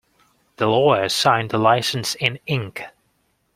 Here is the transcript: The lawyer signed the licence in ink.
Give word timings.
The 0.55 0.65
lawyer 0.65 1.09
signed 1.09 1.51
the 1.51 1.59
licence 1.59 2.15
in 2.15 2.39
ink. 2.47 2.81